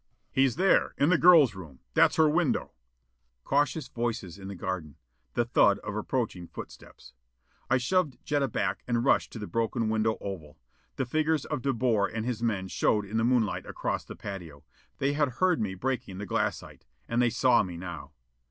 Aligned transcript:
"He's 0.31 0.55
there! 0.55 0.95
In 0.97 1.09
the 1.09 1.17
girl's 1.19 1.53
room! 1.53 1.79
That's 1.93 2.15
her 2.15 2.27
window!" 2.27 2.71
Cautious 3.43 3.87
voices 3.87 4.39
in 4.39 4.47
the 4.47 4.55
garden! 4.55 4.95
The 5.35 5.45
thud 5.45 5.77
of 5.83 5.95
approaching 5.95 6.47
footsteps. 6.47 7.13
I 7.69 7.77
shoved 7.77 8.17
Jetta 8.25 8.47
back 8.47 8.81
and 8.87 9.05
rushed 9.05 9.31
to 9.33 9.37
the 9.37 9.45
broken 9.45 9.89
window 9.89 10.17
oval. 10.19 10.57
The 10.95 11.05
figures 11.05 11.45
of 11.45 11.61
De 11.61 11.71
Boer 11.71 12.07
and 12.07 12.25
his 12.25 12.41
men 12.41 12.67
showed 12.67 13.05
in 13.05 13.17
the 13.17 13.23
moonlight 13.23 13.67
across 13.67 14.03
the 14.03 14.15
patio. 14.15 14.63
They 14.97 15.13
had 15.13 15.33
heard 15.33 15.61
me 15.61 15.75
breaking 15.75 16.17
the 16.17 16.25
glassite. 16.25 16.83
And 17.07 17.21
they 17.21 17.29
saw 17.29 17.61
me, 17.61 17.77
now. 17.77 18.09